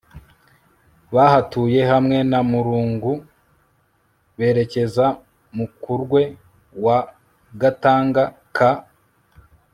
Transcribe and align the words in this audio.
bahatuye 1.15 1.81
hamwe 1.91 2.17
na 2.31 2.39
murungu 2.49 3.13
berekeza 4.37 5.05
mukurwe 5.57 6.21
wa 6.85 6.99
gathanga. 7.61 8.23
nka 8.53 8.69
a 8.75 8.79